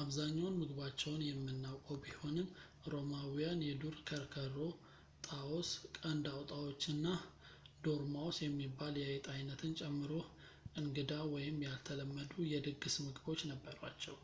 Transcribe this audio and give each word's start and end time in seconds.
አብዛኛውን 0.00 0.58
ምግባቸውን 0.60 1.24
የምናውቀው 1.28 1.96
ቢሆንም 2.04 2.52
ሮማውያን 2.92 3.64
የዱር 3.68 3.96
ከርከሮ 4.08 4.56
ጣዎስ 5.26 5.70
ቀንድ 5.98 6.26
አውጣዎች 6.34 6.82
እና 6.94 7.06
ዶርማውስ 7.86 8.38
የሚባል 8.46 8.94
የአይጥ 9.02 9.26
አይነትን 9.36 9.76
ጨምሮ 9.82 10.12
እንግዳ 10.82 11.12
ወይም 11.34 11.58
ያልተለመዱ 11.68 12.32
የድግስ 12.52 12.98
ምግቦች 13.08 13.42
ነበሯቸው 13.52 14.18